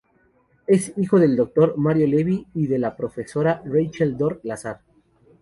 Es 0.65 0.93
hijo 0.97 1.19
del 1.19 1.35
doctor 1.35 1.77
Mario 1.77 2.07
Levy 2.07 2.47
y 2.55 2.65
de 2.65 2.79
la 2.79 2.97
profesora 2.97 3.61
Rachel 3.67 4.17
Dor 4.17 4.39
Lazar. 4.41 4.81